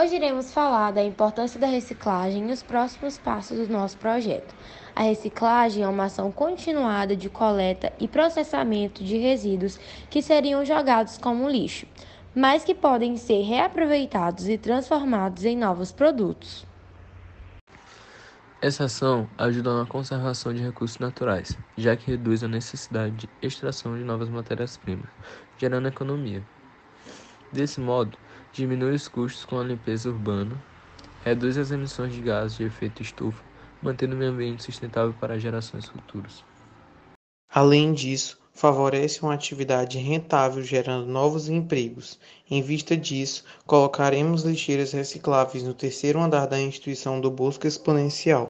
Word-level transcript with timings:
Hoje 0.00 0.14
iremos 0.14 0.52
falar 0.52 0.92
da 0.92 1.02
importância 1.02 1.58
da 1.58 1.66
reciclagem 1.66 2.48
e 2.48 2.52
os 2.52 2.62
próximos 2.62 3.18
passos 3.18 3.66
do 3.66 3.72
nosso 3.72 3.98
projeto. 3.98 4.54
A 4.94 5.02
reciclagem 5.02 5.82
é 5.82 5.88
uma 5.88 6.04
ação 6.04 6.30
continuada 6.30 7.16
de 7.16 7.28
coleta 7.28 7.92
e 7.98 8.06
processamento 8.06 9.02
de 9.02 9.16
resíduos 9.16 9.76
que 10.08 10.22
seriam 10.22 10.64
jogados 10.64 11.18
como 11.18 11.48
lixo, 11.50 11.84
mas 12.32 12.62
que 12.62 12.76
podem 12.76 13.16
ser 13.16 13.42
reaproveitados 13.42 14.48
e 14.48 14.56
transformados 14.56 15.44
em 15.44 15.56
novos 15.56 15.90
produtos. 15.90 16.64
Essa 18.62 18.84
ação 18.84 19.28
ajuda 19.36 19.76
na 19.76 19.84
conservação 19.84 20.54
de 20.54 20.62
recursos 20.62 21.00
naturais, 21.00 21.58
já 21.76 21.96
que 21.96 22.08
reduz 22.08 22.44
a 22.44 22.48
necessidade 22.48 23.16
de 23.16 23.28
extração 23.42 23.98
de 23.98 24.04
novas 24.04 24.28
matérias-primas, 24.28 25.10
gerando 25.58 25.88
economia. 25.88 26.40
Desse 27.52 27.80
modo, 27.80 28.16
diminui 28.52 28.94
os 28.94 29.08
custos 29.08 29.44
com 29.44 29.58
a 29.58 29.64
limpeza 29.64 30.08
urbana, 30.08 30.56
reduz 31.24 31.58
as 31.58 31.70
emissões 31.70 32.12
de 32.12 32.20
gases 32.20 32.56
de 32.56 32.64
efeito 32.64 33.02
estufa, 33.02 33.42
mantendo 33.82 34.14
o 34.14 34.18
meio 34.18 34.30
ambiente 34.30 34.62
sustentável 34.62 35.14
para 35.20 35.38
gerações 35.38 35.86
futuras. 35.86 36.44
Além 37.50 37.92
disso, 37.92 38.38
favorece 38.52 39.22
uma 39.22 39.34
atividade 39.34 39.98
rentável 39.98 40.62
gerando 40.62 41.06
novos 41.06 41.48
empregos. 41.48 42.18
Em 42.50 42.60
vista 42.60 42.96
disso, 42.96 43.44
colocaremos 43.64 44.42
lixeiras 44.42 44.92
recicláveis 44.92 45.62
no 45.62 45.72
terceiro 45.72 46.20
andar 46.20 46.46
da 46.46 46.60
instituição 46.60 47.20
do 47.20 47.30
Bosque 47.30 47.68
Exponencial. 47.68 48.46